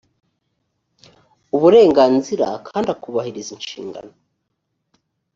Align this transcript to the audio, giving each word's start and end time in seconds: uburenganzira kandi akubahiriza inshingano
uburenganzira 1.55 2.47
kandi 2.67 2.87
akubahiriza 2.95 3.51
inshingano 3.57 4.13